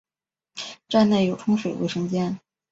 [0.89, 2.39] 站内有冲水卫生间。